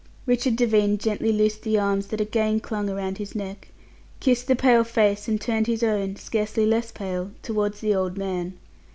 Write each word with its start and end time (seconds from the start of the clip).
Richard 0.25 0.55
Devine 0.55 0.97
gently 0.97 1.31
loosed 1.31 1.61
the 1.61 1.77
arms 1.77 2.07
that 2.07 2.19
again 2.19 2.59
clung 2.59 2.89
around 2.89 3.19
his 3.19 3.35
neck, 3.35 3.67
kissed 4.19 4.47
the 4.47 4.55
pale 4.55 4.83
face, 4.83 5.27
and 5.27 5.39
turned 5.39 5.67
his 5.67 5.83
own 5.83 6.15
scarcely 6.15 6.65
less 6.65 6.91
pale 6.91 7.29
towards 7.43 7.81
the 7.81 7.93
old 7.93 8.17
man. 8.17 8.57